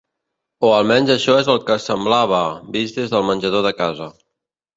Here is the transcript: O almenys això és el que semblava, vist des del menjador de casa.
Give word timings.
O 0.69 0.69
almenys 0.77 1.11
això 1.15 1.35
és 1.41 1.51
el 1.55 1.61
que 1.67 1.77
semblava, 1.83 2.41
vist 2.79 2.99
des 3.03 3.13
del 3.15 3.29
menjador 3.29 3.67
de 3.69 3.75
casa. 3.85 4.11